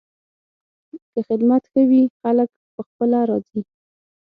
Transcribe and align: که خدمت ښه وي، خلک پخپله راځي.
که 1.11 1.19
خدمت 1.27 1.63
ښه 1.71 1.81
وي، 1.89 2.03
خلک 2.21 2.49
پخپله 2.75 3.19
راځي. 3.29 3.61